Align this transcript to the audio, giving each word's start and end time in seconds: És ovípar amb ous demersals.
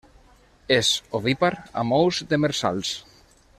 És 0.77 0.89
ovípar 1.19 1.51
amb 1.83 1.99
ous 1.99 2.25
demersals. 2.35 2.97